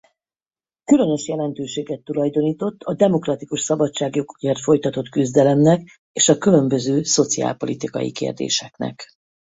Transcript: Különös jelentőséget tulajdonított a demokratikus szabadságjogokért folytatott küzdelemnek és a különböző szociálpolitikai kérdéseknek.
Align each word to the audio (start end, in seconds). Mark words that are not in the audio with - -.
Különös 0.83 1.27
jelentőséget 1.27 2.03
tulajdonított 2.03 2.81
a 2.83 2.93
demokratikus 2.93 3.61
szabadságjogokért 3.61 4.59
folytatott 4.59 5.09
küzdelemnek 5.09 6.01
és 6.11 6.29
a 6.29 6.37
különböző 6.37 7.03
szociálpolitikai 7.03 8.11
kérdéseknek. 8.11 9.09